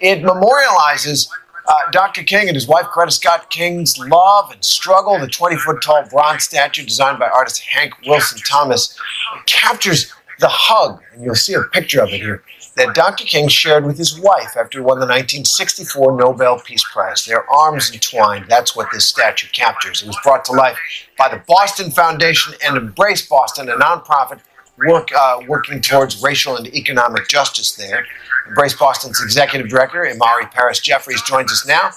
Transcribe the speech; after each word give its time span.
It 0.00 0.22
memorializes 0.22 1.28
uh, 1.68 1.90
Dr. 1.92 2.22
King 2.22 2.48
and 2.48 2.56
his 2.56 2.66
wife, 2.66 2.86
Coretta 2.86 3.12
Scott 3.12 3.50
King's 3.50 3.98
love 3.98 4.50
and 4.50 4.64
struggle. 4.64 5.18
The 5.18 5.28
20 5.28 5.56
foot 5.56 5.82
tall 5.82 6.04
bronze 6.08 6.44
statue, 6.44 6.84
designed 6.84 7.18
by 7.18 7.28
artist 7.28 7.60
Hank 7.60 7.94
Wilson 8.06 8.40
Thomas, 8.48 8.98
captures 9.46 10.12
the 10.40 10.48
hug, 10.48 11.00
and 11.12 11.22
you'll 11.22 11.34
see 11.34 11.52
a 11.52 11.62
picture 11.64 12.02
of 12.02 12.08
it 12.08 12.20
here, 12.20 12.42
that 12.76 12.94
Dr. 12.94 13.24
King 13.24 13.48
shared 13.48 13.84
with 13.84 13.98
his 13.98 14.18
wife 14.18 14.56
after 14.58 14.78
he 14.78 14.84
won 14.84 14.98
the 14.98 15.06
1964 15.06 16.16
Nobel 16.16 16.58
Peace 16.60 16.84
Prize. 16.90 17.26
Their 17.26 17.48
arms 17.50 17.92
entwined. 17.92 18.46
That's 18.48 18.74
what 18.74 18.88
this 18.90 19.06
statue 19.06 19.48
captures. 19.52 20.02
It 20.02 20.06
was 20.06 20.18
brought 20.24 20.46
to 20.46 20.52
life 20.52 20.78
by 21.18 21.28
the 21.28 21.42
Boston 21.46 21.90
Foundation 21.90 22.54
and 22.64 22.76
Embrace 22.76 23.26
Boston, 23.28 23.68
a 23.68 23.74
nonprofit 23.74 24.40
work 24.86 25.08
uh, 25.16 25.40
working 25.46 25.80
towards 25.80 26.22
racial 26.22 26.56
and 26.56 26.66
economic 26.74 27.28
justice 27.28 27.74
there. 27.74 28.06
Embrace 28.48 28.74
Boston's 28.74 29.22
executive 29.22 29.68
director, 29.68 30.02
Imari 30.04 30.50
Paris 30.50 30.80
Jeffries, 30.80 31.22
joins 31.22 31.52
us 31.52 31.66
now 31.66 31.90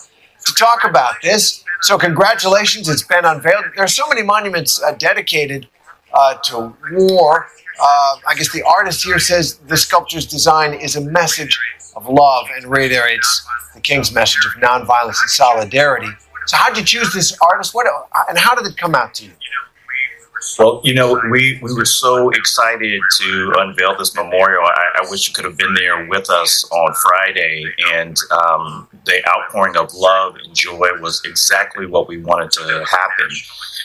to 0.46 0.54
talk 0.54 0.84
about 0.84 1.16
this. 1.22 1.64
So, 1.82 1.98
congratulations, 1.98 2.88
it's 2.88 3.04
been 3.04 3.26
unveiled. 3.26 3.66
There 3.76 3.84
are 3.84 3.88
so 3.88 4.08
many 4.08 4.24
monuments 4.24 4.82
uh, 4.82 4.94
dedicated 4.94 5.68
uh, 6.14 6.36
to 6.36 6.76
war. 6.92 7.48
Uh, 7.82 8.16
I 8.28 8.36
guess 8.36 8.52
the 8.52 8.64
artist 8.64 9.04
here 9.04 9.20
says 9.20 9.58
the 9.68 9.78
sculpture's 9.78 10.28
design 10.28 10.74
is 10.74 10.96
a 10.96 11.02
message 11.02 11.60
of 11.96 12.08
love 12.08 12.46
and 12.56 12.66
reiterates 12.66 13.46
the 13.74 13.82
King's 13.82 14.14
message 14.14 14.46
of 14.46 14.52
nonviolence 14.62 15.22
and 15.22 15.30
solidarity. 15.30 16.10
So, 16.46 16.58
how 16.58 16.70
did 16.70 16.78
you 16.78 17.00
choose 17.00 17.14
this 17.14 17.38
artist? 17.42 17.74
What 17.74 17.88
and 18.30 18.38
how 18.38 18.56
did 18.56 18.66
it 18.68 18.78
come 18.78 18.96
out 18.96 19.14
to 19.16 19.26
you? 19.26 19.32
Well, 20.60 20.82
you 20.84 20.94
know, 20.94 21.20
we, 21.32 21.60
we 21.62 21.74
were 21.74 21.86
so 21.86 22.30
excited 22.30 23.02
to 23.18 23.54
unveil 23.58 23.98
this 23.98 24.14
memorial. 24.16 24.64
I, 24.64 25.02
I 25.02 25.10
wish 25.10 25.28
you 25.28 25.34
could 25.34 25.46
have 25.46 25.58
been 25.58 25.74
there 25.74 26.06
with 26.08 26.30
us 26.30 26.64
on 26.72 26.94
Friday. 26.96 27.66
And 27.94 28.18
um, 28.32 28.88
the 29.06 29.22
outpouring 29.28 29.78
of 29.78 29.94
love 29.94 30.36
and 30.44 30.54
joy 30.56 30.92
was 31.00 31.22
exactly 31.26 31.86
what 31.86 32.08
we 32.08 32.22
wanted 32.22 32.52
to 32.52 32.86
happen. 32.86 33.28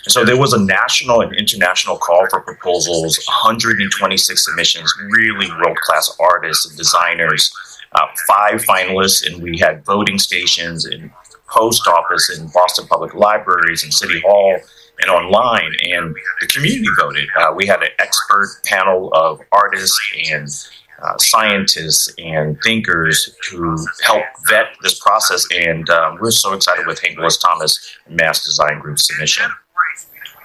And 0.05 0.13
so 0.13 0.25
there 0.25 0.39
was 0.39 0.53
a 0.53 0.61
national 0.61 1.23
and 1.23 1.35
international 1.35 1.97
call 1.97 2.27
for 2.29 2.41
proposals, 2.41 3.19
126 3.27 4.45
submissions, 4.45 4.93
really 5.11 5.51
world 5.53 5.77
class 5.79 6.15
artists 6.21 6.67
and 6.67 6.77
designers, 6.77 7.53
uh, 7.93 8.07
five 8.27 8.63
finalists, 8.65 9.27
and 9.27 9.43
we 9.43 9.59
had 9.59 9.85
voting 9.85 10.19
stations 10.19 10.87
in 10.87 11.11
post 11.49 11.87
office 11.87 12.37
in 12.39 12.49
Boston 12.49 12.87
Public 12.87 13.15
Libraries 13.15 13.83
and 13.83 13.93
City 13.93 14.21
Hall 14.21 14.59
and 15.01 15.11
online, 15.11 15.73
and 15.91 16.15
the 16.41 16.47
community 16.47 16.89
voted. 16.99 17.29
Uh, 17.39 17.53
we 17.55 17.67
had 17.67 17.83
an 17.83 17.91
expert 17.99 18.61
panel 18.65 19.13
of 19.15 19.41
artists 19.53 19.99
and 20.31 20.49
uh, 21.03 21.17
scientists 21.19 22.13
and 22.19 22.59
thinkers 22.63 23.37
who 23.51 23.77
helped 24.03 24.27
vet 24.49 24.67
this 24.83 24.99
process, 24.99 25.47
and 25.55 25.89
um, 25.91 26.19
we're 26.21 26.31
so 26.31 26.53
excited 26.53 26.87
with 26.87 27.01
Hank 27.01 27.17
Willis 27.17 27.39
Thomas 27.39 27.97
Mass 28.09 28.45
Design 28.45 28.81
Group 28.81 28.99
submission. 28.99 29.51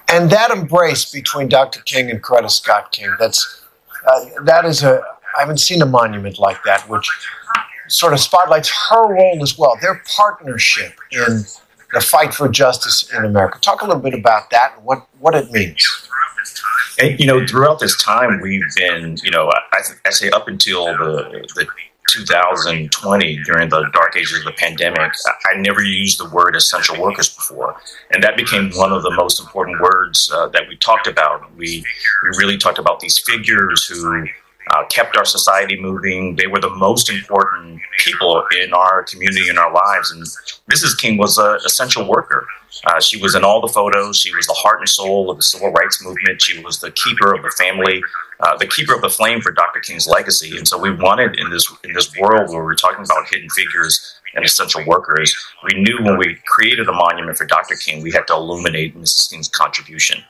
And 0.08 0.30
that 0.30 0.50
embrace 0.50 1.10
between 1.10 1.48
Dr. 1.48 1.80
King 1.80 2.10
and 2.10 2.22
Coretta 2.22 2.50
Scott 2.50 2.92
King, 2.92 3.14
that's 3.18 3.62
uh, 4.06 4.26
that 4.42 4.64
is 4.64 4.82
a 4.82 5.02
I 5.36 5.40
haven't 5.40 5.58
seen 5.58 5.82
a 5.82 5.86
monument 5.86 6.38
like 6.38 6.62
that, 6.64 6.88
which 6.88 7.10
sort 7.88 8.12
of 8.12 8.20
spotlights 8.20 8.70
her 8.90 9.14
role 9.14 9.42
as 9.42 9.58
well, 9.58 9.76
their 9.80 10.02
partnership 10.16 10.94
in 11.10 11.44
the 11.94 12.00
fight 12.00 12.34
for 12.34 12.48
justice 12.48 13.10
in 13.12 13.24
America. 13.24 13.58
Talk 13.60 13.82
a 13.82 13.86
little 13.86 14.02
bit 14.02 14.14
about 14.14 14.50
that 14.50 14.74
and 14.76 14.84
what, 14.84 15.06
what 15.20 15.34
it 15.34 15.50
means. 15.50 15.86
And, 17.00 17.18
you 17.18 17.26
know, 17.26 17.44
throughout 17.46 17.80
this 17.80 17.96
time, 18.02 18.40
we've 18.40 18.62
been, 18.76 19.16
you 19.24 19.30
know, 19.30 19.50
I, 19.72 19.80
I 20.04 20.10
say 20.10 20.30
up 20.30 20.46
until 20.46 20.86
the, 20.86 21.48
the 21.54 21.66
2020 22.10 23.42
during 23.44 23.68
the 23.68 23.88
dark 23.92 24.16
ages 24.16 24.38
of 24.38 24.44
the 24.44 24.52
pandemic, 24.52 25.12
I 25.46 25.56
never 25.56 25.82
used 25.82 26.20
the 26.20 26.28
word 26.28 26.54
essential 26.54 27.00
workers 27.00 27.34
before. 27.34 27.76
And 28.12 28.22
that 28.22 28.36
became 28.36 28.70
one 28.72 28.92
of 28.92 29.02
the 29.02 29.10
most 29.10 29.40
important 29.40 29.80
words 29.80 30.30
uh, 30.32 30.48
that 30.48 30.68
we 30.68 30.76
talked 30.76 31.06
about. 31.06 31.52
We, 31.56 31.84
we 32.22 32.28
really 32.38 32.58
talked 32.58 32.78
about 32.78 33.00
these 33.00 33.18
figures 33.18 33.86
who 33.86 34.26
uh, 34.70 34.84
kept 34.86 35.16
our 35.16 35.24
society 35.24 35.80
moving. 35.80 36.36
They 36.36 36.46
were 36.46 36.60
the 36.60 36.70
most 36.70 37.10
important 37.10 37.80
people 37.98 38.44
in 38.62 38.72
our 38.72 39.02
community, 39.02 39.48
in 39.48 39.58
our 39.58 39.72
lives. 39.72 40.10
And 40.12 40.24
Mrs. 40.72 40.98
King 40.98 41.18
was 41.18 41.38
an 41.38 41.58
essential 41.64 42.08
worker. 42.08 42.46
Uh, 42.86 43.00
she 43.00 43.20
was 43.20 43.34
in 43.34 43.44
all 43.44 43.60
the 43.60 43.68
photos. 43.68 44.18
She 44.18 44.34
was 44.34 44.46
the 44.46 44.54
heart 44.54 44.80
and 44.80 44.88
soul 44.88 45.30
of 45.30 45.36
the 45.36 45.42
civil 45.42 45.70
rights 45.70 46.02
movement. 46.02 46.42
She 46.42 46.62
was 46.62 46.80
the 46.80 46.90
keeper 46.90 47.34
of 47.34 47.42
the 47.42 47.50
family, 47.56 48.02
uh, 48.40 48.56
the 48.56 48.66
keeper 48.66 48.94
of 48.94 49.00
the 49.00 49.10
flame 49.10 49.40
for 49.40 49.52
Dr. 49.52 49.80
King's 49.80 50.06
legacy. 50.06 50.56
And 50.56 50.66
so 50.66 50.78
we 50.78 50.92
wanted 50.92 51.38
in 51.38 51.50
this 51.50 51.70
in 51.84 51.92
this 51.92 52.14
world 52.16 52.50
where 52.50 52.64
we're 52.64 52.74
talking 52.74 53.04
about 53.04 53.28
hidden 53.30 53.48
figures 53.50 54.14
and 54.34 54.44
essential 54.44 54.82
workers, 54.86 55.34
we 55.62 55.80
knew 55.80 55.98
when 56.02 56.18
we 56.18 56.36
created 56.46 56.88
a 56.88 56.92
monument 56.92 57.36
for 57.38 57.46
Dr. 57.46 57.76
King, 57.76 58.02
we 58.02 58.10
had 58.10 58.26
to 58.26 58.34
illuminate 58.34 58.98
Mrs. 58.98 59.30
King's 59.30 59.48
contribution. 59.48 60.22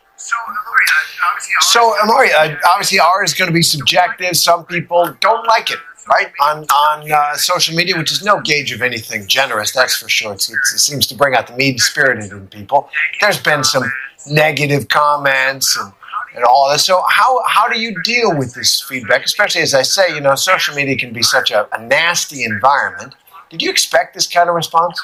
So, 1.61 1.95
uh, 1.95 2.57
obviously, 2.69 2.99
art 2.99 3.25
is 3.25 3.35
going 3.35 3.49
to 3.49 3.55
be 3.55 3.63
subjective. 3.63 4.37
Some 4.37 4.65
people 4.65 5.15
don't 5.21 5.47
like 5.47 5.71
it, 5.71 5.79
right? 6.09 6.33
On 6.41 6.65
on 6.65 7.11
uh, 7.11 7.35
social 7.37 7.75
media, 7.75 7.97
which 7.97 8.13
is 8.13 8.23
no 8.25 8.41
gauge 8.41 8.73
of 8.73 8.83
anything 8.83 9.27
generous, 9.27 9.73
that's 9.73 9.97
for 9.97 10.09
sure. 10.09 10.33
It's, 10.33 10.49
it's, 10.49 10.75
it 10.75 10.79
seems 10.79 11.07
to 11.09 11.15
bring 11.15 11.35
out 11.35 11.47
the 11.47 11.57
mean 11.57 11.79
spirited 11.79 12.33
in 12.33 12.47
people. 12.49 12.89
There's 13.21 13.41
been 13.41 13.65
some 13.65 13.85
negative 14.27 14.89
comments 14.89 15.77
and, 15.77 15.93
and 16.35 16.45
all 16.45 16.71
this. 16.71 16.85
So, 16.87 17.03
how 17.09 17.43
how 17.47 17.69
do 17.69 17.79
you 17.81 18.01
deal 18.03 18.37
with 18.37 18.55
this 18.55 18.81
feedback? 18.83 19.25
Especially 19.25 19.63
as 19.63 19.75
I 19.75 19.83
say, 19.83 20.15
you 20.15 20.21
know, 20.21 20.35
social 20.35 20.75
media 20.75 20.97
can 20.97 21.13
be 21.13 21.23
such 21.23 21.51
a, 21.51 21.69
a 21.77 21.83
nasty 21.87 22.45
environment. 22.45 23.15
Did 23.51 23.63
you 23.63 23.71
expect 23.71 24.15
this 24.15 24.27
kind 24.27 24.49
of 24.49 24.55
response? 24.55 25.01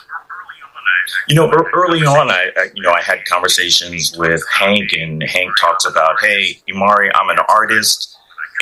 You 1.29 1.35
know, 1.35 1.51
early 1.75 2.01
on, 2.01 2.31
I, 2.31 2.51
I, 2.57 2.67
you 2.75 2.83
know 2.83 2.91
I 2.93 3.03
had 3.03 3.25
conversations 3.27 4.17
with 4.17 4.43
Hank, 4.53 4.93
and 4.93 5.23
Hank 5.23 5.51
talks 5.61 5.85
about, 5.85 6.17
"Hey, 6.21 6.59
Imari, 6.69 7.11
I'm 7.15 7.29
an 7.31 7.39
artist, 7.49 8.17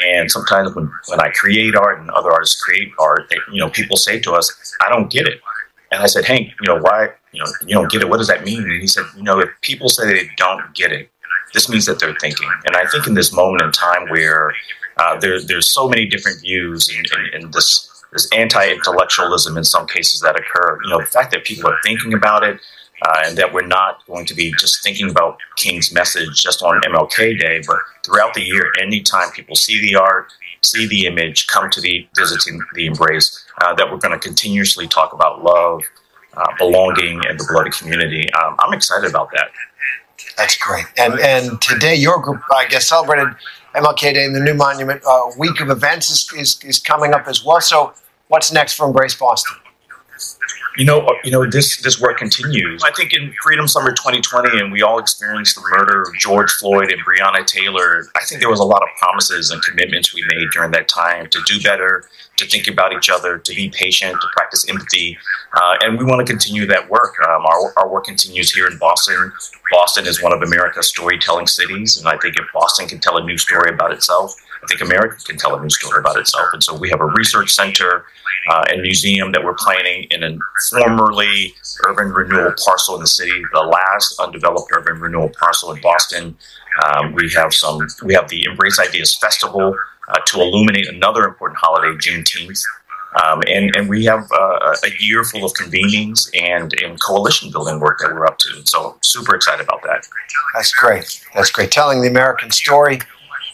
and 0.07 0.31
sometimes 0.31 0.75
when, 0.75 0.91
when 1.09 1.21
I 1.21 1.31
create 1.31 1.75
art 1.75 2.01
and 2.01 2.11
other 2.11 2.31
artists 2.31 2.61
create 2.61 2.93
art, 2.99 3.29
they, 3.31 3.37
you 3.53 3.61
know, 3.61 3.71
people 3.71 3.97
say 3.97 4.21
to 4.21 4.33
us, 4.33 4.77
I 4.81 4.89
don't 4.89 5.11
get 5.11 5.27
it." 5.27 5.41
And 5.91 6.03
I 6.03 6.07
said, 6.07 6.25
Hank, 6.25 6.53
you 6.61 6.67
know, 6.67 6.79
why, 6.81 7.09
you 7.33 7.43
know, 7.43 7.51
you 7.63 7.75
don't 7.75 7.91
get 7.91 8.03
it? 8.03 8.09
What 8.09 8.19
does 8.19 8.29
that 8.29 8.45
mean? 8.45 8.63
And 8.63 8.81
he 8.81 8.87
said, 8.87 9.05
you 9.17 9.23
know, 9.23 9.41
if 9.41 9.49
people 9.63 9.89
say 9.89 10.07
they 10.07 10.31
don't 10.37 10.75
get 10.75 10.93
it, 10.93 11.11
this 11.55 11.69
means 11.69 11.87
that 11.87 11.99
they're 11.99 12.17
thinking. 12.21 12.49
And 12.67 12.77
I 12.77 12.85
think 12.87 13.07
in 13.07 13.15
this 13.15 13.33
moment 13.33 13.63
in 13.63 13.73
time 13.73 14.09
where 14.09 14.53
uh, 14.99 15.19
there, 15.19 15.41
there's 15.43 15.73
so 15.73 15.89
many 15.89 16.07
different 16.07 16.41
views 16.41 16.89
and, 16.95 17.07
and, 17.13 17.45
and 17.45 17.55
this 17.55 17.98
there's 18.11 18.29
anti-intellectualism 18.33 19.57
in 19.57 19.65
some 19.65 19.87
cases 19.87 20.21
that 20.21 20.39
occur. 20.39 20.79
You 20.85 20.91
know, 20.91 21.01
the 21.01 21.07
fact 21.07 21.31
that 21.33 21.45
people 21.45 21.71
are 21.71 21.79
thinking 21.83 22.15
about 22.15 22.43
it, 22.43 22.61
uh, 23.07 23.23
and 23.25 23.39
that 23.39 23.53
we're 23.53 23.67
not 23.67 24.05
going 24.07 24.27
to 24.27 24.35
be 24.35 24.53
just 24.59 24.83
thinking 24.83 25.09
about 25.09 25.39
King's 25.57 25.93
message 25.93 26.43
just 26.43 26.63
on 26.63 26.81
MLK 26.83 27.39
Day, 27.39 27.61
but 27.67 27.79
throughout 28.05 28.35
the 28.35 28.43
year, 28.43 28.73
anytime 28.81 29.31
people 29.31 29.55
see 29.55 29.81
the 29.81 29.95
art, 29.95 30.33
see 30.65 30.87
the 30.87 31.07
image, 31.07 31.47
come 31.47 31.71
to 31.71 31.81
the 31.81 32.07
visiting 32.17 32.61
the 32.75 32.87
embrace, 32.87 33.45
uh, 33.61 33.75
that 33.75 33.91
we're 33.91 33.99
going 33.99 34.19
to 34.19 34.19
continuously 34.19 34.89
talk 34.89 35.13
about 35.13 35.45
love, 35.45 35.83
uh, 36.37 36.47
belonging, 36.59 37.23
and 37.29 37.39
the 37.39 37.47
bloody 37.49 37.71
community. 37.71 38.33
Um, 38.33 38.57
I'm 38.59 38.73
excited 38.73 39.09
about 39.09 39.31
that. 39.33 39.51
That's 40.37 40.57
great. 40.57 40.87
And 40.97 41.19
and 41.21 41.61
today, 41.61 41.95
your 41.95 42.21
group, 42.21 42.43
I 42.55 42.67
guess, 42.67 42.89
celebrated 42.89 43.35
MLK 43.75 44.15
Day 44.15 44.25
and 44.25 44.35
the 44.35 44.41
new 44.41 44.55
monument 44.55 45.03
uh, 45.07 45.31
week 45.39 45.61
of 45.61 45.71
events 45.71 46.11
is, 46.11 46.33
is, 46.37 46.65
is 46.65 46.79
coming 46.79 47.15
up 47.15 47.27
as 47.27 47.45
well. 47.45 47.61
So, 47.61 47.93
what's 48.29 48.53
next 48.53 48.75
for 48.75 48.87
Embrace 48.87 49.15
Boston? 49.15 49.57
You 50.79 50.85
know, 50.85 51.01
uh, 51.01 51.15
you 51.25 51.33
know 51.33 51.45
this 51.45 51.83
this 51.83 52.01
work 52.01 52.19
continues. 52.19 52.85
I 52.85 52.93
think 52.93 53.13
in 53.13 53.35
Freedom 53.43 53.67
Summer 53.67 53.91
2020, 53.91 54.61
and 54.61 54.71
we 54.71 54.81
all 54.81 55.01
experienced 55.01 55.57
the 55.57 55.63
murder 55.77 56.03
of 56.03 56.15
George 56.15 56.53
Floyd 56.53 56.93
and 56.93 57.05
Breonna 57.05 57.45
Taylor. 57.45 58.07
I 58.15 58.21
think 58.25 58.41
there 58.41 58.49
was 58.49 58.61
a 58.61 58.65
lot 58.65 58.83
of 58.83 58.89
promises 58.97 59.51
and 59.51 59.61
commitments 59.61 60.15
we 60.15 60.23
made 60.29 60.51
during 60.53 60.71
that 60.71 60.87
time 60.87 61.29
to 61.31 61.41
do 61.47 61.61
better, 61.63 62.05
to 62.37 62.47
think 62.47 62.69
about 62.69 62.93
each 62.93 63.11
other, 63.11 63.39
to 63.39 63.55
be 63.57 63.71
patient, 63.71 64.21
to 64.21 64.29
practice 64.33 64.69
empathy, 64.69 65.19
uh, 65.55 65.79
and 65.81 65.99
we 65.99 66.05
want 66.05 66.25
to 66.25 66.33
continue 66.33 66.65
that 66.67 66.89
work. 66.89 67.17
Um, 67.29 67.45
our 67.45 67.73
our 67.77 67.89
work 67.89 68.05
continues 68.05 68.55
here 68.55 68.69
in 68.69 68.79
Boston. 68.79 69.33
Boston 69.73 70.07
is 70.07 70.23
one 70.23 70.33
of 70.33 70.43
America's 70.43 70.87
storytelling 70.87 71.49
cities, 71.49 71.99
and 71.99 72.07
I 72.07 72.17
think 72.19 72.37
if 72.37 72.47
Boston 72.55 72.87
can 72.87 73.01
tell 73.01 73.17
a 73.17 73.25
new 73.25 73.37
story 73.37 73.75
about 73.75 73.91
itself, 73.91 74.33
I 74.63 74.67
think 74.67 74.81
America 74.81 75.17
can 75.25 75.37
tell 75.37 75.55
a 75.57 75.63
new 75.63 75.71
story 75.71 76.01
about 76.01 76.17
itself. 76.17 76.49
And 76.53 76.63
so 76.63 76.77
we 76.77 76.91
have 76.91 77.01
a 77.01 77.07
research 77.07 77.51
center 77.51 78.05
uh, 78.51 78.65
and 78.71 78.83
museum 78.83 79.33
that 79.33 79.45
we're 79.45 79.55
planning 79.55 80.07
in 80.11 80.23
a 80.23 80.39
formerly 80.71 81.55
urban 81.87 82.13
renewal 82.13 82.53
parcel 82.65 82.95
in 82.95 83.01
the 83.01 83.07
city, 83.07 83.43
the 83.53 83.61
last 83.61 84.19
undeveloped 84.21 84.71
urban 84.75 85.01
renewal 85.01 85.31
parcel 85.39 85.73
in 85.73 85.81
Boston. 85.81 86.37
Um, 86.85 87.13
we 87.13 87.31
have 87.35 87.53
some. 87.53 87.87
We 88.05 88.15
have 88.15 88.29
the 88.29 88.45
Embrace 88.45 88.79
Ideas 88.79 89.17
Festival 89.17 89.75
uh, 90.09 90.19
to 90.27 90.41
illuminate 90.41 90.89
another 90.89 91.25
important 91.25 91.59
holiday, 91.59 91.97
Juneteenth. 91.99 92.63
Um, 93.25 93.43
and, 93.49 93.75
and 93.75 93.89
we 93.89 94.05
have 94.05 94.29
uh, 94.31 94.75
a 94.85 95.03
year 95.03 95.25
full 95.25 95.45
of 95.45 95.53
convenings 95.55 96.29
and, 96.39 96.73
and 96.83 97.01
coalition 97.01 97.51
building 97.51 97.81
work 97.81 97.99
that 98.01 98.13
we're 98.13 98.27
up 98.27 98.39
to. 98.39 98.63
So 98.67 98.99
super 99.03 99.35
excited 99.35 99.65
about 99.65 99.83
that. 99.83 100.07
That's 100.55 100.73
great. 100.73 101.25
That's 101.35 101.51
great. 101.51 101.71
Telling 101.71 102.03
the 102.03 102.09
American 102.09 102.51
story 102.51 103.01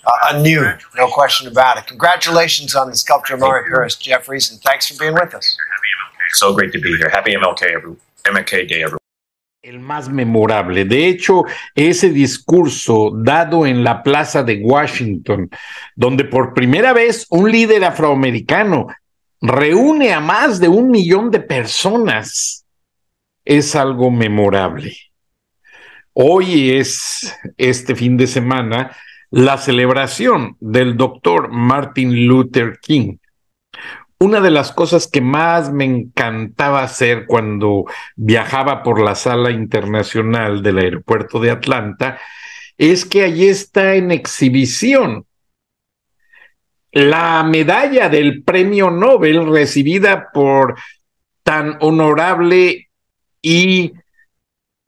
uh, 0.07 0.35
anew, 0.35 0.63
no 0.97 1.09
question 1.09 1.49
about 1.49 1.79
it. 1.79 1.87
Congratulations 1.87 2.75
on 2.75 2.91
the 2.91 2.97
sculpture, 2.97 3.37
Mari 3.37 3.69
Paris 3.69 3.97
Jeffries, 3.97 4.51
and 4.51 4.61
thanks 4.61 4.89
for 4.89 4.99
being 4.99 5.15
with 5.15 5.35
us. 5.35 5.57
So 6.33 6.55
great 6.55 6.73
to 6.73 6.81
be 6.81 6.97
here. 6.97 7.09
Happy 7.09 7.35
MLK, 7.35 7.63
every, 7.63 7.97
MLK 8.25 8.69
Day, 8.69 8.83
everyone. 8.83 8.99
el 9.65 9.81
más 9.81 10.11
memorable. 10.11 10.85
De 10.85 11.09
hecho, 11.09 11.45
ese 11.75 12.11
discurso 12.11 13.11
dado 13.15 13.67
en 13.67 13.83
la 13.83 14.03
plaza 14.03 14.43
de 14.43 14.61
Washington, 14.63 15.49
donde 15.97 16.25
por 16.25 16.53
primera 16.53 16.93
vez 16.93 17.27
un 17.31 17.51
líder 17.51 17.85
afroamericano 17.85 18.89
reúne 19.41 20.13
a 20.13 20.21
más 20.21 20.61
de 20.61 20.69
un 20.69 20.91
millón 20.91 21.31
de 21.31 21.41
personas, 21.41 22.67
es 23.45 23.75
algo 23.75 24.11
memorable. 24.11 24.97
Hoy 26.13 26.77
es 26.77 27.35
este 27.57 27.95
fin 27.95 28.17
de 28.17 28.27
semana 28.27 28.95
la 29.35 29.59
celebración 29.59 30.57
del 30.61 30.97
doctor 30.97 31.49
Martin 31.51 32.29
Luther 32.29 32.79
King. 32.81 33.17
Una 34.21 34.41
de 34.41 34.53
las 34.53 34.71
cosas 34.71 35.09
que 35.09 35.21
más 35.21 35.73
me 35.73 35.85
encantaba 35.85 36.85
hacer 36.85 37.27
cuando 37.27 37.85
viajaba 38.15 38.85
por 38.85 39.01
la 39.01 39.17
sala 39.17 39.51
internacional 39.51 40.63
del 40.63 40.79
aeropuerto 40.79 41.41
de 41.41 41.51
Atlanta 41.51 42.21
es 42.79 43.05
que 43.05 43.25
allí 43.25 43.49
está 43.49 43.97
en 43.97 44.13
exhibición 44.13 45.27
la 46.93 47.43
medalla 47.43 48.09
del 48.09 48.45
premio 48.45 48.93
Nobel 48.93 49.51
recibida 49.51 50.31
por 50.33 50.77
tan 51.43 51.77
honorable 51.81 52.89
y 53.43 53.95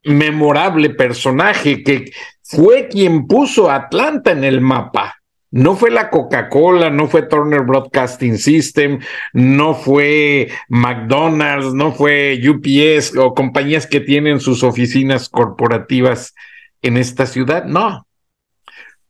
memorable 0.05 0.91
personaje 0.91 1.83
que 1.83 2.13
fue 2.49 2.89
quien 2.89 3.27
puso 3.27 3.71
Atlanta 3.71 4.31
en 4.31 4.45
el 4.45 4.61
mapa. 4.61 5.17
No 5.51 5.75
fue 5.75 5.91
la 5.91 6.11
Coca-Cola, 6.11 6.91
no 6.91 7.09
fue 7.09 7.23
Turner 7.23 7.63
Broadcasting 7.63 8.37
System, 8.37 9.01
no 9.33 9.75
fue 9.75 10.49
McDonald's, 10.69 11.73
no 11.73 11.93
fue 11.93 12.39
UPS 12.47 13.17
o 13.17 13.33
compañías 13.33 13.87
que 13.87 14.01
tienen 14.01 14.41
sus 14.41 14.63
oficinas 14.63 15.29
corporativas 15.29 16.35
en 16.83 16.97
esta 16.97 17.27
ciudad. 17.27 17.65
No, 17.65 18.07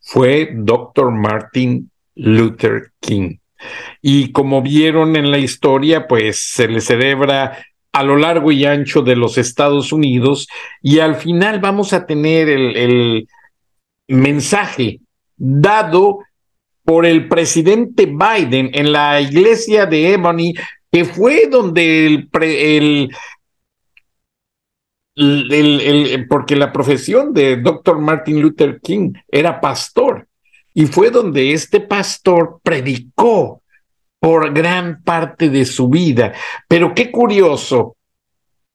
fue 0.00 0.50
Dr. 0.54 1.10
Martin 1.10 1.90
Luther 2.14 2.92
King. 3.00 3.38
Y 4.00 4.32
como 4.32 4.62
vieron 4.62 5.16
en 5.16 5.30
la 5.30 5.38
historia, 5.38 6.06
pues 6.06 6.38
se 6.38 6.68
le 6.68 6.80
celebra 6.80 7.58
a 7.96 8.02
lo 8.02 8.19
largo 8.19 8.52
y 8.52 8.66
ancho 8.66 9.00
de 9.00 9.16
los 9.16 9.38
Estados 9.38 9.90
Unidos 9.90 10.48
y 10.82 10.98
al 10.98 11.14
final 11.14 11.60
vamos 11.60 11.94
a 11.94 12.04
tener 12.04 12.46
el, 12.46 13.26
mensaje 14.08 15.00
dado 15.34 16.19
por 16.84 17.06
el 17.06 17.26
presidente 17.26 18.04
Biden 18.04 18.70
en 18.75 18.93
la 18.93 19.20
iglesia 19.20 19.87
de 19.87 20.12
Ebony, 20.12 20.52
que 20.93 21.06
fue 21.06 21.48
donde 21.50 22.06
el, 22.06 23.10
el, 25.16 25.81
el, 25.81 26.28
porque 26.28 26.54
la 26.54 26.72
profesión 26.72 27.32
de 27.32 27.56
Dr. 27.56 27.98
Martin 27.98 28.43
Luther 28.43 28.78
King 28.82 29.14
era 29.26 29.58
pastor, 29.58 30.28
y 30.75 30.84
fue 30.84 31.10
donde 31.10 31.52
este 31.52 31.81
pastor 31.81 32.60
predicó 32.62 33.62
por 34.18 34.52
gran 34.52 35.02
parte 35.02 35.50
de 35.50 35.64
su 35.64 35.88
vida. 35.88 36.32
Pero 36.68 36.94
qué 36.94 37.10
curioso, 37.10 37.96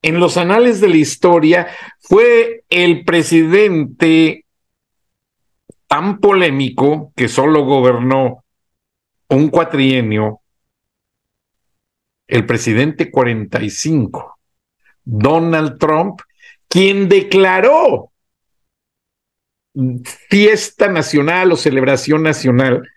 en 0.01 0.19
los 0.19 0.37
anales 0.37 0.81
de 0.81 0.89
la 0.89 0.97
historia 0.97 1.67
fue 1.99 2.63
el 2.69 3.03
presidente 3.03 4.45
tan 5.87 6.19
polémico 6.19 7.11
que 7.15 7.27
solo 7.27 7.65
gobernó 7.65 8.43
un 9.29 9.49
cuatrienio, 9.49 10.41
el 12.27 12.45
presidente 12.45 13.11
45, 13.11 14.39
Donald 15.03 15.77
Trump, 15.77 16.21
quien 16.67 17.09
declaró 17.09 18.11
fiesta 20.29 20.87
nacional 20.87 21.51
o 21.51 21.55
celebración 21.57 22.23
nacional 22.23 22.87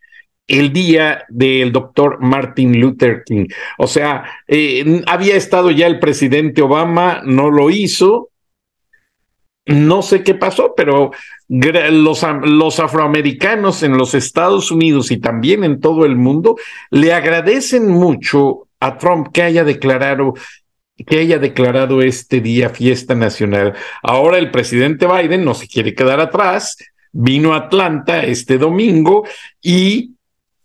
el 0.46 0.72
día 0.72 1.24
del 1.28 1.72
doctor 1.72 2.18
Martin 2.20 2.80
Luther 2.80 3.22
King. 3.24 3.46
O 3.78 3.86
sea, 3.86 4.24
eh, 4.46 5.02
había 5.06 5.36
estado 5.36 5.70
ya 5.70 5.86
el 5.86 5.98
presidente 5.98 6.62
Obama, 6.62 7.22
no 7.24 7.50
lo 7.50 7.70
hizo. 7.70 8.30
No 9.66 10.02
sé 10.02 10.22
qué 10.22 10.34
pasó, 10.34 10.74
pero 10.76 11.10
los, 11.48 12.26
los 12.42 12.80
afroamericanos 12.80 13.82
en 13.82 13.96
los 13.96 14.14
Estados 14.14 14.70
Unidos 14.70 15.10
y 15.10 15.16
también 15.16 15.64
en 15.64 15.80
todo 15.80 16.04
el 16.04 16.16
mundo 16.16 16.56
le 16.90 17.14
agradecen 17.14 17.88
mucho 17.88 18.68
a 18.80 18.98
Trump 18.98 19.28
que 19.32 19.42
haya 19.42 19.64
declarado 19.64 20.34
que 21.06 21.18
haya 21.18 21.38
declarado 21.38 22.02
este 22.02 22.40
día 22.40 22.68
fiesta 22.68 23.16
nacional. 23.16 23.74
Ahora 24.02 24.38
el 24.38 24.52
presidente 24.52 25.08
Biden 25.08 25.44
no 25.44 25.54
se 25.54 25.66
quiere 25.66 25.92
quedar 25.92 26.20
atrás, 26.20 26.76
vino 27.10 27.52
a 27.52 27.58
Atlanta 27.58 28.22
este 28.22 28.58
domingo 28.58 29.26
y 29.60 30.13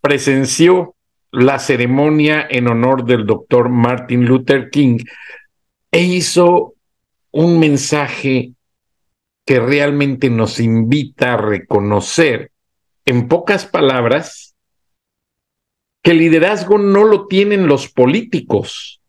presenció 0.09 0.95
la 1.29 1.59
ceremonia 1.59 2.47
en 2.49 2.67
honor 2.67 3.05
del 3.05 3.27
doctor 3.27 3.69
Martin 3.69 4.25
Luther 4.25 4.71
King 4.71 4.97
e 5.91 6.01
hizo 6.01 6.73
un 7.29 7.59
mensaje 7.59 8.53
que 9.45 9.59
realmente 9.59 10.31
nos 10.31 10.59
invita 10.59 11.33
a 11.33 11.37
reconocer, 11.37 12.49
en 13.05 13.27
pocas 13.27 13.67
palabras, 13.67 14.55
que 16.01 16.09
el 16.09 16.17
liderazgo 16.17 16.79
no 16.79 17.03
lo 17.03 17.27
tienen 17.27 17.67
los 17.67 17.87
políticos, 17.87 19.03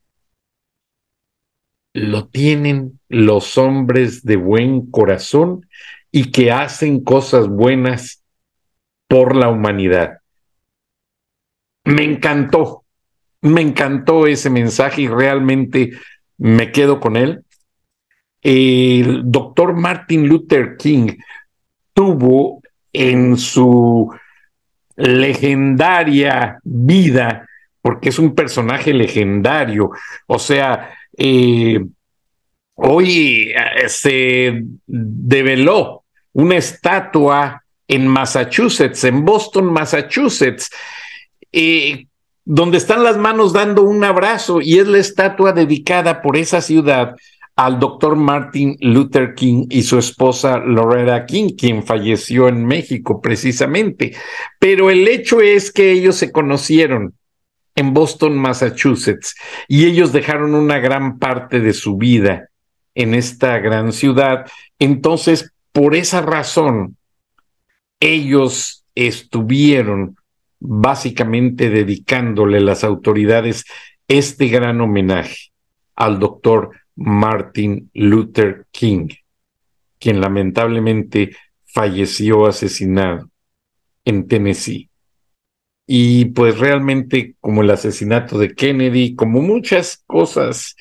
lo 1.94 2.28
tienen 2.28 3.00
los 3.08 3.56
hombres 3.56 4.22
de 4.22 4.36
buen 4.36 4.90
corazón 4.90 5.66
y 6.12 6.30
que 6.30 6.52
hacen 6.52 7.02
cosas 7.02 7.48
buenas 7.48 8.22
por 9.08 9.34
la 9.34 9.48
humanidad. 9.48 10.19
Me 11.84 12.04
encantó, 12.04 12.84
me 13.42 13.60
encantó 13.60 14.26
ese 14.26 14.50
mensaje 14.50 15.02
y 15.02 15.08
realmente 15.08 15.92
me 16.38 16.72
quedo 16.72 17.00
con 17.00 17.16
él. 17.16 17.44
El 18.42 19.22
doctor 19.24 19.74
Martin 19.74 20.26
Luther 20.26 20.76
King 20.76 21.16
tuvo 21.92 22.62
en 22.92 23.36
su 23.36 24.12
legendaria 24.96 26.58
vida, 26.62 27.46
porque 27.80 28.10
es 28.10 28.18
un 28.18 28.34
personaje 28.34 28.92
legendario, 28.92 29.90
o 30.26 30.38
sea, 30.38 30.94
eh, 31.16 31.80
hoy 32.74 33.52
eh, 33.54 33.88
se 33.88 34.62
develó 34.86 36.04
una 36.32 36.56
estatua 36.56 37.62
en 37.88 38.06
Massachusetts, 38.06 39.04
en 39.04 39.24
Boston, 39.24 39.72
Massachusetts, 39.72 40.70
eh, 41.52 42.06
donde 42.44 42.78
están 42.78 43.04
las 43.04 43.16
manos 43.16 43.52
dando 43.52 43.82
un 43.82 44.02
abrazo 44.04 44.60
y 44.60 44.78
es 44.78 44.86
la 44.88 44.98
estatua 44.98 45.52
dedicada 45.52 46.22
por 46.22 46.36
esa 46.36 46.60
ciudad 46.60 47.14
al 47.56 47.78
doctor 47.78 48.16
Martin 48.16 48.76
Luther 48.80 49.34
King 49.34 49.66
y 49.68 49.82
su 49.82 49.98
esposa 49.98 50.58
Loretta 50.58 51.26
King, 51.26 51.50
quien 51.58 51.84
falleció 51.84 52.48
en 52.48 52.64
México 52.64 53.20
precisamente. 53.20 54.16
Pero 54.58 54.90
el 54.90 55.06
hecho 55.06 55.42
es 55.42 55.70
que 55.70 55.92
ellos 55.92 56.16
se 56.16 56.32
conocieron 56.32 57.14
en 57.76 57.92
Boston, 57.92 58.38
Massachusetts, 58.38 59.34
y 59.68 59.84
ellos 59.84 60.12
dejaron 60.12 60.54
una 60.54 60.78
gran 60.78 61.18
parte 61.18 61.60
de 61.60 61.74
su 61.74 61.96
vida 61.96 62.48
en 62.94 63.14
esta 63.14 63.58
gran 63.58 63.92
ciudad. 63.92 64.46
Entonces, 64.78 65.52
por 65.72 65.94
esa 65.94 66.22
razón, 66.22 66.96
ellos 68.00 68.84
estuvieron 68.94 70.16
básicamente 70.60 71.70
dedicándole 71.70 72.60
las 72.60 72.84
autoridades 72.84 73.64
este 74.06 74.48
gran 74.48 74.80
homenaje 74.80 75.52
al 75.96 76.18
doctor 76.18 76.70
Martin 76.96 77.90
Luther 77.94 78.66
King, 78.70 79.08
quien 79.98 80.20
lamentablemente 80.20 81.36
falleció 81.64 82.46
asesinado 82.46 83.30
en 84.04 84.26
Tennessee. 84.26 84.90
Y 85.86 86.26
pues 86.26 86.58
realmente 86.58 87.34
como 87.40 87.62
el 87.62 87.70
asesinato 87.70 88.38
de 88.38 88.54
Kennedy, 88.54 89.14
como 89.14 89.40
muchas 89.40 90.02
cosas, 90.06 90.76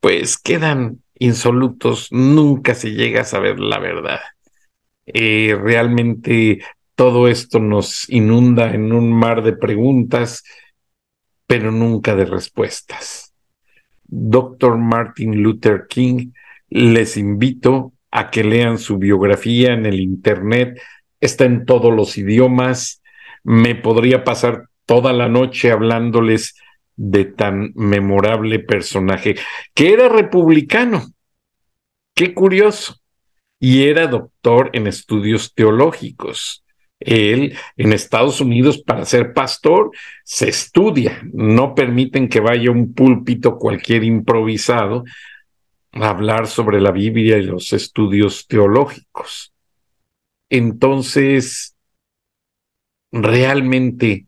pues 0.00 0.38
quedan 0.38 1.02
insolutos, 1.18 2.08
nunca 2.12 2.74
se 2.74 2.92
llega 2.92 3.22
a 3.22 3.24
saber 3.24 3.60
la 3.60 3.78
verdad. 3.78 4.20
Eh, 5.06 5.58
realmente 5.60 6.60
todo 6.98 7.28
esto 7.28 7.60
nos 7.60 8.10
inunda 8.10 8.74
en 8.74 8.92
un 8.92 9.12
mar 9.12 9.44
de 9.44 9.52
preguntas, 9.52 10.42
pero 11.46 11.70
nunca 11.70 12.16
de 12.16 12.24
respuestas. 12.24 13.32
Doctor 14.02 14.78
Martin 14.78 15.40
Luther 15.40 15.86
King, 15.88 16.32
les 16.68 17.16
invito 17.16 17.92
a 18.10 18.30
que 18.30 18.42
lean 18.42 18.78
su 18.78 18.98
biografía 18.98 19.74
en 19.74 19.86
el 19.86 20.00
Internet, 20.00 20.76
está 21.20 21.44
en 21.44 21.66
todos 21.66 21.94
los 21.94 22.18
idiomas, 22.18 23.00
me 23.44 23.76
podría 23.76 24.24
pasar 24.24 24.64
toda 24.84 25.12
la 25.12 25.28
noche 25.28 25.70
hablándoles 25.70 26.56
de 26.96 27.26
tan 27.26 27.70
memorable 27.76 28.58
personaje, 28.58 29.36
que 29.72 29.92
era 29.92 30.08
republicano. 30.08 31.06
Qué 32.16 32.34
curioso. 32.34 32.96
Y 33.60 33.84
era 33.84 34.08
doctor 34.08 34.70
en 34.72 34.88
estudios 34.88 35.54
teológicos. 35.54 36.64
Él 37.00 37.56
en 37.76 37.92
Estados 37.92 38.40
Unidos 38.40 38.82
para 38.82 39.04
ser 39.04 39.32
pastor 39.32 39.90
se 40.24 40.48
estudia, 40.48 41.22
no 41.32 41.74
permiten 41.74 42.28
que 42.28 42.40
vaya 42.40 42.70
un 42.70 42.92
púlpito 42.92 43.56
cualquier 43.56 44.04
improvisado 44.04 45.04
a 45.92 46.10
hablar 46.10 46.46
sobre 46.46 46.80
la 46.80 46.90
Biblia 46.90 47.38
y 47.38 47.44
los 47.44 47.72
estudios 47.72 48.46
teológicos. 48.46 49.52
Entonces, 50.50 51.76
realmente 53.12 54.26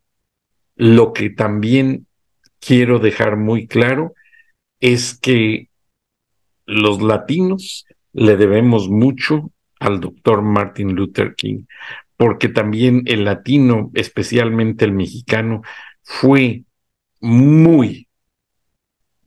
lo 0.76 1.12
que 1.12 1.30
también 1.30 2.06
quiero 2.60 2.98
dejar 2.98 3.36
muy 3.36 3.66
claro 3.66 4.14
es 4.80 5.18
que 5.18 5.68
los 6.66 7.02
latinos 7.02 7.86
le 8.12 8.36
debemos 8.36 8.88
mucho 8.88 9.50
al 9.78 10.00
doctor 10.00 10.42
Martin 10.42 10.94
Luther 10.94 11.34
King, 11.34 11.64
porque 12.20 12.50
también 12.50 13.04
el 13.06 13.24
latino, 13.24 13.90
especialmente 13.94 14.84
el 14.84 14.92
mexicano, 14.92 15.62
fue 16.02 16.64
muy, 17.18 18.08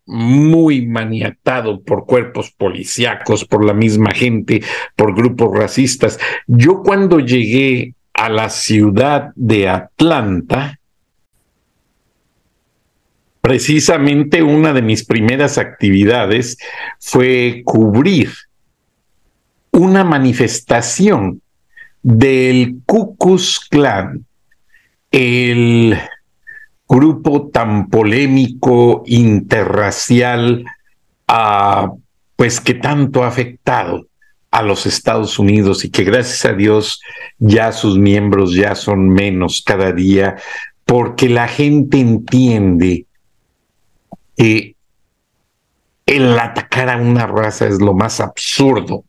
muy 0.05 0.85
maniatado 0.85 1.81
por 1.81 2.05
cuerpos 2.05 2.51
policíacos, 2.51 3.45
por 3.45 3.65
la 3.65 3.73
misma 3.73 4.12
gente, 4.12 4.62
por 4.95 5.15
grupos 5.15 5.57
racistas. 5.57 6.19
Yo 6.45 6.83
cuando 6.83 7.19
llegué 7.19 7.95
a 8.13 8.29
la 8.29 8.51
ciudad 8.51 9.31
de 9.35 9.69
Atlanta, 9.69 10.79
precisamente 13.41 14.43
una 14.43 14.71
de 14.71 14.83
mis 14.83 15.03
primeras 15.03 15.57
actividades 15.57 16.59
fue 17.00 17.63
cubrir 17.65 18.29
una 19.71 20.03
manifestación 20.03 21.41
del 22.03 22.81
Ku 22.86 23.15
Klux 23.17 23.62
Klan, 23.69 24.25
el 25.10 25.98
grupo 26.88 27.50
tan 27.50 27.89
polémico, 27.89 29.03
interracial, 29.05 30.65
ah, 31.27 31.91
pues 32.36 32.60
que 32.60 32.74
tanto 32.74 33.24
ha 33.24 33.27
afectado 33.27 34.07
a 34.51 34.62
los 34.62 34.86
Estados 34.86 35.39
Unidos 35.39 35.83
y 35.86 35.89
que 35.89 36.03
gracias 36.03 36.45
a 36.45 36.53
Dios 36.53 37.01
ya 37.39 37.72
sus 37.72 37.98
miembros 37.98 38.53
ya 38.53 38.75
son 38.75 39.10
menos 39.10 39.63
cada 39.65 39.91
día, 39.91 40.36
porque 40.86 41.29
la 41.29 41.48
gente 41.48 42.00
entiende 42.00 43.05
que 44.36 44.75
el 46.05 46.38
atacar 46.38 46.89
a 46.89 46.98
una 46.98 47.25
raza 47.25 47.65
es 47.65 47.81
lo 47.81 47.93
más 47.93 48.19
absurdo 48.19 49.05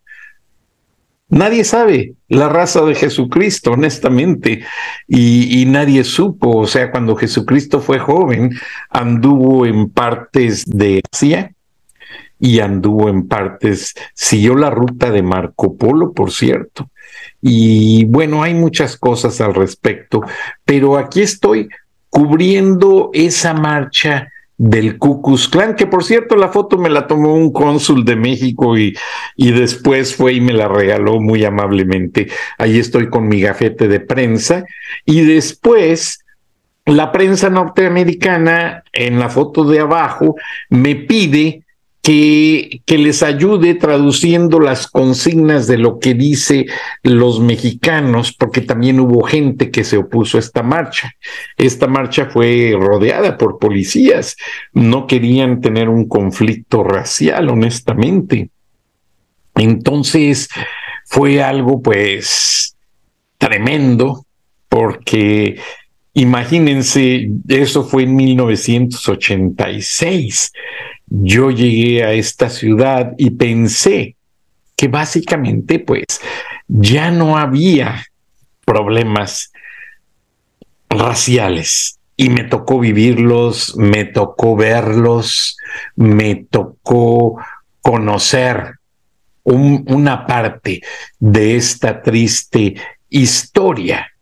Nadie 1.35 1.65
sabe 1.65 2.15
la 2.29 2.49
raza 2.49 2.85
de 2.85 2.95
Jesucristo, 2.95 3.73
honestamente, 3.73 4.63
y, 5.09 5.65
nadie 5.67 6.05
supo, 6.05 6.59
o 6.59 6.67
sea, 6.69 6.93
cuando 6.93 7.17
Jesucristo 7.17 7.81
fue 7.81 7.99
joven, 7.99 8.57
anduvo 8.89 9.67
en 9.67 9.91
partes 9.91 10.63
de 10.65 11.03
Asia 11.13 11.53
y 12.39 12.61
anduvo 12.61 13.09
en 13.09 13.27
partes, 13.27 13.95
siguió 14.15 14.55
la 14.55 14.71
ruta 14.71 15.11
de 15.11 15.23
Marco 15.23 15.77
Polo, 15.77 16.13
por 16.13 16.31
cierto. 16.31 16.89
Y 17.43 18.05
bueno, 18.05 18.45
hay 18.45 18.55
muchas 18.55 18.97
cosas 18.97 19.41
al 19.41 19.55
respecto, 19.55 20.21
pero 20.65 20.97
aquí 20.97 21.23
estoy 21.23 21.69
cubriendo 22.11 23.11
esa 23.13 23.55
marcha 23.55 24.29
del 24.57 24.99
Cucus 24.99 25.49
Clan, 25.49 25.75
que 25.75 25.87
por 25.87 26.05
cierto 26.05 26.37
la 26.37 26.49
foto 26.49 26.79
me 26.79 26.89
la 26.89 27.07
tomó 27.07 27.35
un 27.35 27.53
cónsul 27.53 28.05
de 28.05 28.17
México 28.17 28.79
y, 28.79 28.97
y 29.37 29.51
después 29.51 30.15
fue 30.15 30.35
y 30.35 30.41
me 30.41 30.53
la 30.53 30.69
regaló 30.69 31.21
muy 31.21 31.45
amablemente. 31.45 32.29
Ahí 32.59 32.79
estoy 32.79 33.09
con 33.11 33.29
mi 33.29 33.41
gafete 33.41 33.89
de 33.89 34.01
prensa 34.01 34.65
y 35.05 35.23
después 35.23 36.25
la 36.87 37.11
prensa 37.13 37.51
norteamericana 37.51 38.85
en 38.93 39.19
la 39.19 39.29
foto 39.29 39.65
de 39.65 39.81
abajo 39.81 40.37
me 40.69 40.95
pide 40.95 41.64
que, 42.05 42.83
les 42.87 43.23
ayude 43.23 43.75
traduciendo 43.75 44.61
las 44.61 44.89
consignas 44.89 45.67
de 45.67 45.79
lo 45.79 45.99
que 45.99 46.13
dice 46.13 46.67
los 47.03 47.41
mexicanos, 47.41 48.35
porque 48.35 48.61
también 48.61 49.01
hubo 49.01 49.23
gente 49.23 49.71
que 49.71 49.85
se 49.85 49.97
opuso 49.97 50.37
a 50.37 50.41
esta 50.41 50.63
marcha. 50.63 51.15
Esta 51.57 51.87
marcha 51.87 52.27
fue 52.27 52.77
rodeada 52.79 53.39
por 53.39 53.59
policías, 53.59 54.37
no 54.75 55.07
querían 55.07 55.63
tener 55.63 55.89
un 55.89 56.07
conflicto 56.07 56.85
racial, 56.85 57.49
honestamente. 57.49 58.51
Entonces 59.55 60.51
fue 61.07 61.43
algo 61.43 61.81
pues 61.81 62.77
tremendo, 63.39 64.27
porque 64.69 65.59
imagínense, 66.13 67.31
eso 67.49 67.83
fue 67.83 68.03
en 68.03 68.15
1986 68.15 70.53
yo 71.07 71.51
llegué 71.51 72.05
a 72.05 72.13
esta 72.13 72.49
ciudad 72.49 73.13
y 73.19 73.31
pensé 73.31 74.17
que 74.77 74.89
básicamente 74.89 75.79
pues 75.79 76.05
ya 76.67 77.11
no 77.11 77.37
había 77.37 78.07
problemas 78.65 79.53
raciales. 80.89 81.99
Y 82.17 82.29
me 82.31 82.45
tocó 82.45 82.79
vivirlos, 82.79 83.77
me 83.77 84.05
tocó 84.05 84.55
verlos, 84.55 85.57
me 85.97 86.47
tocó 86.49 87.39
conocer 87.81 88.79
una 89.43 90.27
parte 90.27 90.81
de 91.19 91.57
esta 91.57 92.03
triste 92.03 92.77
historia 93.11 94.14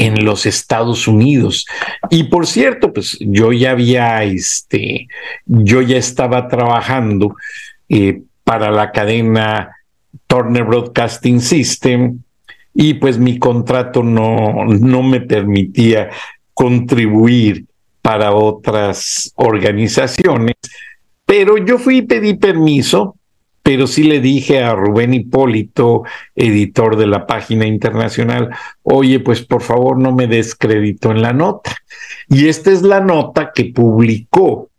en 0.00 0.24
los 0.24 0.46
Estados 0.46 1.06
Unidos. 1.06 1.66
Y 2.08 2.24
por 2.24 2.46
cierto, 2.46 2.90
pues 2.90 3.18
yo 3.20 3.52
ya 3.52 3.72
había, 3.72 4.24
este, 4.24 5.08
yo 5.44 5.82
ya 5.82 5.98
estaba 5.98 6.48
trabajando 6.48 7.36
eh, 7.90 8.22
para 8.42 8.70
la 8.70 8.92
cadena 8.92 9.76
Turner 10.26 10.64
Broadcasting 10.64 11.42
System 11.42 12.22
y 12.72 12.94
pues 12.94 13.18
mi 13.18 13.38
contrato 13.38 14.02
no, 14.02 14.64
no 14.64 15.02
me 15.02 15.20
permitía 15.20 16.08
contribuir 16.54 17.66
para 18.00 18.32
otras 18.32 19.30
organizaciones, 19.34 20.56
pero 21.26 21.58
yo 21.58 21.78
fui 21.78 21.98
y 21.98 22.02
pedí 22.02 22.34
permiso 22.34 23.16
pero 23.72 23.86
sí 23.86 24.02
le 24.02 24.18
dije 24.18 24.64
a 24.64 24.74
Rubén 24.74 25.14
Hipólito, 25.14 26.02
editor 26.34 26.96
de 26.96 27.06
la 27.06 27.24
página 27.24 27.66
internacional, 27.66 28.50
oye, 28.82 29.20
pues 29.20 29.42
por 29.42 29.62
favor 29.62 29.96
no 29.96 30.10
me 30.10 30.26
des 30.26 30.56
crédito 30.56 31.12
en 31.12 31.22
la 31.22 31.32
nota. 31.32 31.76
Y 32.28 32.48
esta 32.48 32.72
es 32.72 32.82
la 32.82 32.98
nota 32.98 33.52
que 33.54 33.66
publicó 33.66 34.70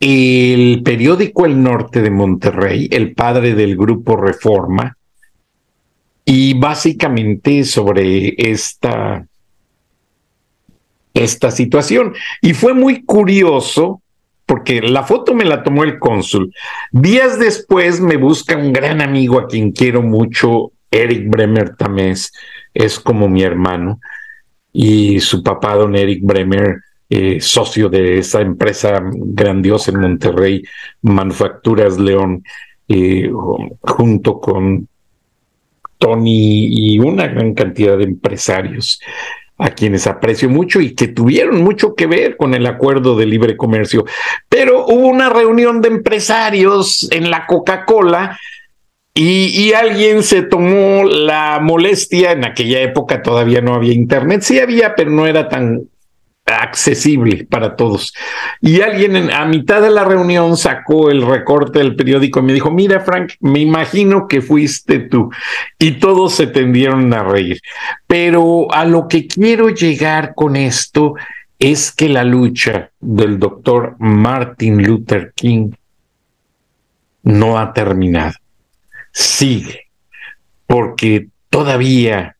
el 0.00 0.82
periódico 0.82 1.46
El 1.46 1.62
Norte 1.62 2.02
de 2.02 2.10
Monterrey, 2.10 2.88
el 2.90 3.14
padre 3.14 3.54
del 3.54 3.76
grupo 3.76 4.16
Reforma, 4.16 4.96
y 6.24 6.54
básicamente 6.54 7.62
sobre 7.62 8.34
esta 8.36 9.24
esta 11.14 11.52
situación. 11.52 12.14
Y 12.40 12.54
fue 12.54 12.74
muy 12.74 13.04
curioso 13.04 14.01
porque 14.52 14.82
la 14.82 15.02
foto 15.02 15.34
me 15.34 15.46
la 15.46 15.62
tomó 15.62 15.82
el 15.82 15.98
cónsul. 15.98 16.52
Días 16.90 17.38
después 17.38 18.02
me 18.02 18.18
busca 18.18 18.54
un 18.54 18.70
gran 18.70 19.00
amigo 19.00 19.40
a 19.40 19.46
quien 19.46 19.72
quiero 19.72 20.02
mucho, 20.02 20.72
Eric 20.90 21.26
Bremer 21.30 21.74
Tamés, 21.74 22.30
es 22.74 23.00
como 23.00 23.30
mi 23.30 23.42
hermano, 23.42 23.98
y 24.70 25.20
su 25.20 25.42
papá, 25.42 25.76
don 25.76 25.96
Eric 25.96 26.20
Bremer, 26.22 26.82
eh, 27.08 27.40
socio 27.40 27.88
de 27.88 28.18
esa 28.18 28.42
empresa 28.42 29.02
grandiosa 29.02 29.90
en 29.90 30.00
Monterrey, 30.00 30.62
Manufacturas 31.00 31.98
León, 31.98 32.44
eh, 32.88 33.30
junto 33.80 34.38
con 34.38 34.86
Tony 35.96 36.66
y 36.94 36.98
una 36.98 37.26
gran 37.26 37.54
cantidad 37.54 37.96
de 37.96 38.04
empresarios 38.04 39.00
a 39.62 39.70
quienes 39.70 40.08
aprecio 40.08 40.48
mucho 40.48 40.80
y 40.80 40.94
que 40.94 41.06
tuvieron 41.06 41.62
mucho 41.62 41.94
que 41.94 42.06
ver 42.06 42.36
con 42.36 42.52
el 42.54 42.66
acuerdo 42.66 43.16
de 43.16 43.26
libre 43.26 43.56
comercio. 43.56 44.04
Pero 44.48 44.86
hubo 44.86 45.06
una 45.06 45.28
reunión 45.30 45.80
de 45.80 45.88
empresarios 45.88 47.08
en 47.12 47.30
la 47.30 47.46
Coca-Cola 47.46 48.38
y, 49.14 49.72
alguien 49.74 50.22
se 50.22 50.42
tomó 50.42 51.04
la 51.04 51.60
molestia, 51.60 52.32
en 52.32 52.46
aquella 52.46 52.80
época 52.80 53.22
todavía 53.22 53.60
no 53.60 53.74
había 53.74 53.92
internet, 53.92 54.40
sí 54.40 54.58
había, 54.58 54.94
pero 54.94 55.10
no 55.10 55.26
era 55.26 55.48
tan 55.50 55.82
accesible 56.46 57.46
para 57.48 57.76
todos. 57.76 58.12
Y 58.60 58.80
alguien 58.80 59.30
a 59.30 59.44
mitad 59.46 59.80
de 59.80 59.90
la 59.90 60.04
reunión 60.04 60.56
sacó 60.56 61.10
el 61.10 61.24
recorte 61.24 61.78
del 61.78 61.96
periódico 61.96 62.40
y 62.40 62.42
me 62.42 62.52
dijo, 62.52 62.70
mira 62.70 63.00
Frank, 63.00 63.32
me 63.40 63.60
imagino 63.60 64.26
que 64.26 64.40
fuiste 64.40 65.00
tú. 65.00 65.30
Y 65.78 65.92
todos 65.92 66.34
se 66.34 66.46
tendieron 66.46 67.12
a 67.14 67.22
reír. 67.22 67.60
Pero 68.06 68.72
a 68.72 68.84
lo 68.84 69.08
que 69.08 69.26
quiero 69.26 69.68
llegar 69.68 70.34
con 70.34 70.56
esto 70.56 71.14
es 71.58 71.92
que 71.92 72.08
la 72.08 72.24
lucha 72.24 72.90
del 73.00 73.38
doctor 73.38 73.94
Martin 73.98 74.82
Luther 74.82 75.32
King 75.34 75.70
no 77.22 77.58
ha 77.58 77.72
terminado. 77.72 78.34
Sigue. 79.12 79.86
Porque 80.66 81.28
todavía 81.50 82.36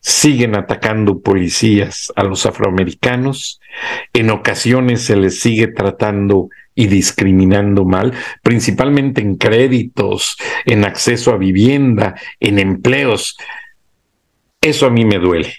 siguen 0.00 0.56
atacando 0.56 1.20
policías 1.20 2.12
a 2.16 2.24
los 2.24 2.46
afroamericanos, 2.46 3.60
en 4.12 4.30
ocasiones 4.30 5.02
se 5.02 5.16
les 5.16 5.40
sigue 5.40 5.68
tratando 5.68 6.48
y 6.74 6.86
discriminando 6.86 7.84
mal, 7.84 8.14
principalmente 8.42 9.20
en 9.20 9.36
créditos, 9.36 10.36
en 10.64 10.84
acceso 10.84 11.32
a 11.32 11.36
vivienda, 11.36 12.14
en 12.40 12.58
empleos. 12.58 13.36
Eso 14.60 14.86
a 14.86 14.90
mí 14.90 15.04
me 15.04 15.18
duele. 15.18 15.54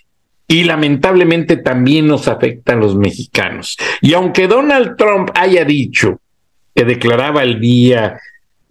Y 0.48 0.64
lamentablemente 0.64 1.58
también 1.58 2.08
nos 2.08 2.28
afecta 2.28 2.74
a 2.74 2.78
los 2.78 2.96
mexicanos. 2.96 3.78
Y 4.02 4.14
aunque 4.14 4.48
Donald 4.48 4.98
Trump 4.98 5.30
haya 5.36 5.64
dicho 5.64 6.20
que 6.76 6.84
declaraba 6.84 7.44
el 7.44 7.60
día 7.60 8.20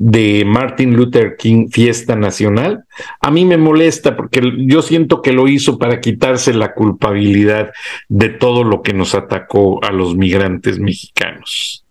de 0.02 0.46
Martin 0.46 0.96
Luther 0.96 1.36
King 1.36 1.68
Fiesta 1.70 2.16
Nacional, 2.16 2.84
a 3.20 3.30
mí 3.30 3.44
me 3.44 3.58
molesta 3.58 4.16
porque 4.16 4.40
yo 4.56 4.80
siento 4.80 5.20
que 5.20 5.30
lo 5.30 5.46
hizo 5.46 5.78
para 5.78 6.00
quitarse 6.00 6.54
la 6.54 6.72
culpabilidad 6.72 7.70
de 8.08 8.30
todo 8.30 8.64
lo 8.64 8.80
que 8.80 8.94
nos 8.94 9.14
atacó 9.14 9.84
a 9.84 9.92
los 9.92 10.16
migrantes 10.16 10.78
mexicanos. 10.78 11.84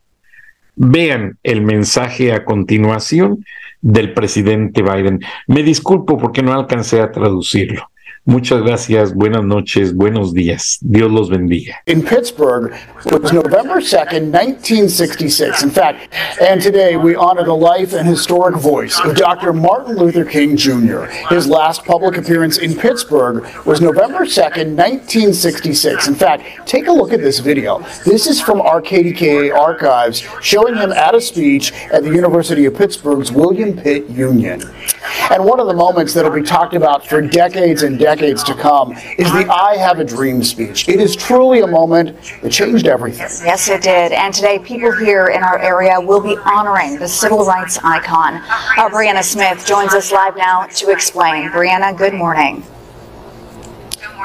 Vean 0.75 1.37
el 1.43 1.61
mensaje 1.61 2.33
a 2.33 2.45
continuación 2.45 3.45
del 3.79 4.11
presidente 4.15 4.81
Biden. 4.81 5.19
Me 5.45 5.61
disculpo 5.61 6.17
porque 6.17 6.41
no 6.41 6.51
alcancé 6.51 7.01
a 7.01 7.11
traducirlo. 7.11 7.91
Muchas 8.29 8.61
gracias, 8.61 9.11
buenas 9.11 9.43
noches, 9.43 9.95
buenos 9.95 10.35
días. 10.35 10.77
Dios 10.81 11.09
los 11.09 11.31
bendiga. 11.31 11.77
In 11.87 12.03
Pittsburgh 12.03 12.75
was 13.05 13.33
November 13.33 13.81
2nd, 13.81 14.31
1966. 14.31 15.63
In 15.63 15.71
fact, 15.71 16.13
and 16.39 16.61
today 16.61 16.95
we 16.95 17.15
honor 17.15 17.43
the 17.43 17.55
life 17.55 17.91
and 17.91 18.07
historic 18.07 18.55
voice 18.55 18.99
of 19.03 19.15
Dr. 19.15 19.51
Martin 19.51 19.95
Luther 19.95 20.25
King 20.25 20.55
Jr. 20.55 21.05
His 21.31 21.47
last 21.47 21.83
public 21.85 22.17
appearance 22.17 22.59
in 22.59 22.75
Pittsburgh 22.75 23.47
was 23.65 23.81
November 23.81 24.25
2nd, 24.25 24.77
1966. 24.77 26.07
In 26.07 26.13
fact, 26.13 26.43
take 26.67 26.85
a 26.85 26.91
look 26.91 27.11
at 27.11 27.21
this 27.21 27.39
video. 27.39 27.79
This 28.05 28.27
is 28.27 28.39
from 28.39 28.61
our 28.61 28.79
KDKA 28.79 29.57
archives 29.57 30.23
showing 30.39 30.75
him 30.75 30.91
at 30.91 31.15
a 31.15 31.19
speech 31.19 31.73
at 31.91 32.03
the 32.03 32.11
University 32.11 32.65
of 32.65 32.75
Pittsburgh's 32.75 33.31
William 33.31 33.75
Pitt 33.75 34.07
Union. 34.07 34.61
And 35.31 35.45
one 35.45 35.59
of 35.59 35.65
the 35.65 35.73
moments 35.73 36.13
that 36.13 36.23
will 36.23 36.39
be 36.39 36.43
talked 36.43 36.75
about 36.75 37.07
for 37.07 37.21
decades 37.21 37.81
and 37.81 37.97
decades 37.97 38.18
decades 38.19 38.43
to 38.43 38.53
come 38.53 38.91
is 39.17 39.31
the 39.31 39.47
I 39.49 39.77
Have 39.77 39.99
a 39.99 40.03
Dream 40.03 40.43
speech. 40.43 40.89
It 40.89 40.99
is 40.99 41.15
truly 41.15 41.61
a 41.61 41.67
moment 41.67 42.17
that 42.41 42.51
changed 42.51 42.85
everything. 42.85 43.19
Yes, 43.19 43.69
it 43.69 43.81
did. 43.81 44.11
And 44.11 44.33
today, 44.33 44.59
people 44.59 44.91
here 44.91 45.27
in 45.27 45.41
our 45.41 45.57
area 45.59 45.99
will 45.99 46.21
be 46.21 46.37
honoring 46.45 46.99
the 46.99 47.07
civil 47.07 47.45
rights 47.45 47.79
icon. 47.81 48.35
Our 48.77 48.89
Brianna 48.89 49.23
Smith 49.23 49.65
joins 49.65 49.93
us 49.93 50.11
live 50.11 50.35
now 50.35 50.65
to 50.65 50.89
explain. 50.89 51.49
Brianna, 51.49 51.97
good 51.97 52.13
morning. 52.13 52.63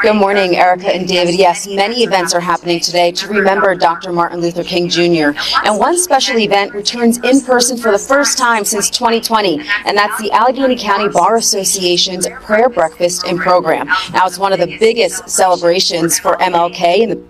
Good 0.05 0.17
morning, 0.17 0.57
Erica 0.57 0.95
and 0.95 1.09
David. 1.09 1.35
Yes, 1.35 1.67
many 1.67 2.03
events 2.03 2.35
are 2.35 2.41
happening 2.41 2.79
today 2.79 3.11
to 3.13 3.27
remember 3.27 3.75
Dr. 3.75 4.13
Martin 4.13 4.39
Luther 4.39 4.63
King 4.63 4.87
Jr. 4.87 5.31
And 5.65 5.79
one 5.79 5.97
special 5.97 6.37
event 6.37 6.75
returns 6.75 7.17
in 7.25 7.41
person 7.41 7.79
for 7.79 7.91
the 7.91 7.99
first 7.99 8.37
time 8.37 8.67
since 8.67 8.91
2020, 8.91 9.63
and 9.87 9.97
that's 9.97 10.21
the 10.21 10.31
Allegheny 10.31 10.77
County 10.77 11.09
Bar 11.09 11.37
Association's 11.37 12.29
Prayer 12.43 12.69
Breakfast 12.69 13.25
and 13.25 13.39
Program. 13.39 13.87
Now, 14.13 14.27
it's 14.27 14.39
one 14.39 14.53
of 14.53 14.59
the 14.59 14.77
biggest 14.77 15.31
celebrations 15.31 16.19
for 16.19 16.37
MLK 16.37 16.99
in 16.99 17.09
the 17.09 17.23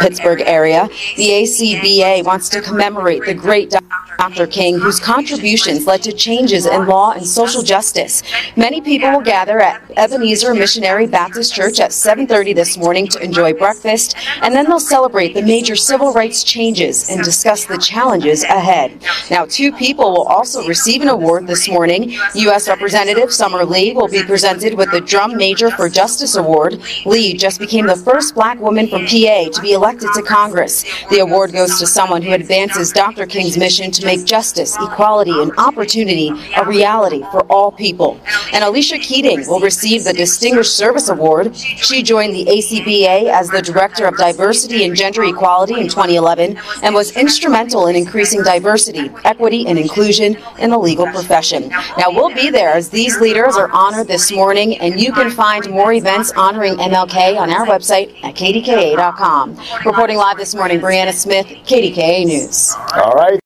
Pittsburgh 0.00 0.42
area. 0.42 0.86
The 1.16 1.30
ACBA 1.30 2.24
wants 2.24 2.50
to 2.50 2.60
commemorate 2.60 3.24
the 3.24 3.32
great 3.32 3.70
Dr. 4.18 4.46
King, 4.46 4.78
whose 4.78 4.98
contributions 4.98 5.86
led 5.86 6.02
to 6.02 6.12
changes 6.12 6.66
in 6.66 6.86
law 6.86 7.12
and 7.12 7.26
social 7.26 7.62
justice. 7.62 8.22
Many 8.56 8.80
people 8.80 9.10
will 9.10 9.20
gather 9.20 9.60
at 9.60 9.82
Ebenezer 9.96 10.54
Missionary 10.54 11.06
Baptist 11.06 11.54
Church 11.54 11.80
at 11.80 11.92
7:30 11.92 12.54
this 12.54 12.78
morning 12.78 13.06
to 13.08 13.22
enjoy 13.22 13.52
breakfast, 13.52 14.16
and 14.42 14.54
then 14.54 14.64
they'll 14.66 14.80
celebrate 14.80 15.34
the 15.34 15.42
major 15.42 15.76
civil 15.76 16.12
rights 16.12 16.42
changes 16.42 17.10
and 17.10 17.22
discuss 17.22 17.66
the 17.66 17.78
challenges 17.78 18.42
ahead. 18.44 18.92
Now, 19.30 19.44
two 19.44 19.70
people 19.72 20.10
will 20.12 20.26
also 20.26 20.66
receive 20.66 21.02
an 21.02 21.08
award 21.08 21.46
this 21.46 21.68
morning. 21.68 22.16
U.S. 22.34 22.68
Representative 22.68 23.32
Summer 23.32 23.64
Lee 23.64 23.92
will 23.92 24.08
be 24.08 24.22
presented 24.22 24.74
with 24.74 24.90
the 24.90 25.00
Drum 25.00 25.36
Major 25.36 25.70
for 25.70 25.88
Justice 25.88 26.36
Award. 26.36 26.80
Lee 27.04 27.34
just 27.34 27.60
became 27.60 27.86
the 27.86 27.96
first 27.96 28.34
black 28.34 28.58
woman 28.60 28.88
from 28.88 29.02
PA 29.06 29.50
to 29.50 29.60
be 29.60 29.72
elected 29.72 30.08
to 30.14 30.22
Congress. 30.22 30.84
The 31.10 31.18
award 31.18 31.52
goes 31.52 31.78
to 31.78 31.86
someone 31.86 32.22
who 32.22 32.32
advances 32.32 32.92
Dr. 32.92 33.26
King's 33.26 33.58
mission 33.58 33.90
to 33.90 34.05
make 34.06 34.24
justice, 34.24 34.76
equality, 34.76 35.32
and 35.32 35.52
opportunity 35.58 36.30
a 36.56 36.64
reality 36.64 37.22
for 37.30 37.40
all 37.52 37.72
people. 37.72 38.18
And 38.52 38.64
Alicia 38.64 38.98
Keating 38.98 39.46
will 39.48 39.60
receive 39.60 40.04
the 40.04 40.12
Distinguished 40.12 40.76
Service 40.76 41.08
Award. 41.08 41.56
She 41.56 42.02
joined 42.02 42.34
the 42.34 42.44
ACBA 42.46 43.30
as 43.30 43.50
the 43.50 43.62
Director 43.62 44.06
of 44.06 44.16
Diversity 44.16 44.84
and 44.84 44.96
Gender 44.96 45.24
Equality 45.24 45.74
in 45.80 45.88
2011 45.88 46.58
and 46.82 46.94
was 46.94 47.16
instrumental 47.16 47.86
in 47.86 47.96
increasing 47.96 48.42
diversity, 48.42 49.10
equity, 49.24 49.66
and 49.66 49.78
inclusion 49.78 50.36
in 50.58 50.70
the 50.70 50.78
legal 50.78 51.06
profession. 51.06 51.68
Now, 51.68 52.10
we'll 52.10 52.34
be 52.34 52.50
there 52.50 52.72
as 52.72 52.90
these 52.90 53.20
leaders 53.20 53.56
are 53.56 53.70
honored 53.70 54.08
this 54.08 54.32
morning, 54.32 54.78
and 54.78 55.00
you 55.00 55.12
can 55.12 55.30
find 55.30 55.68
more 55.70 55.92
events 55.92 56.32
honoring 56.32 56.74
MLK 56.76 57.38
on 57.38 57.50
our 57.50 57.66
website 57.66 58.08
at 58.24 58.34
kdka.com. 58.34 59.58
Reporting 59.84 60.16
live 60.16 60.36
this 60.36 60.54
morning, 60.54 60.80
Brianna 60.80 61.12
Smith, 61.12 61.46
KDKA 61.46 62.26
News. 62.26 62.74
All 62.94 63.12
right. 63.12 63.45